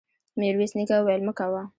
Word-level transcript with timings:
ميرويس 0.39 0.71
نيکه 0.77 0.95
وويل: 0.99 1.21
مه 1.27 1.33
کوه! 1.39 1.61